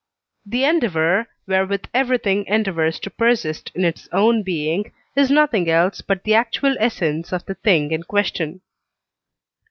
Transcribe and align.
The 0.47 0.63
endeavour, 0.63 1.27
wherewith 1.45 1.83
everything 1.93 2.47
endeavours 2.47 2.99
to 3.01 3.11
persist 3.11 3.71
in 3.75 3.85
its 3.85 4.09
own 4.11 4.41
being, 4.41 4.91
is 5.15 5.29
nothing 5.29 5.69
else 5.69 6.01
but 6.01 6.23
the 6.23 6.33
actual 6.33 6.75
essence 6.79 7.31
of 7.31 7.45
the 7.45 7.53
thing 7.53 7.91
in 7.91 8.01
question. 8.01 8.61